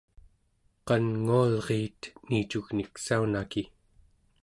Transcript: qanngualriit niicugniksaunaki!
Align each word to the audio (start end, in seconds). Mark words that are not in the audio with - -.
qanngualriit 0.87 2.01
niicugniksaunaki! 2.27 3.63